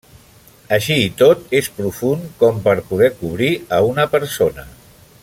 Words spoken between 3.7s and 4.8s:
a una persona.